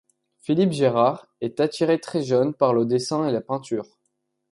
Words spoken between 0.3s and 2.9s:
Philippe Gérard est attiré très jeune par le